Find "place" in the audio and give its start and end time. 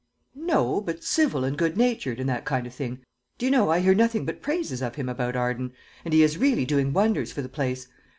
7.49-7.87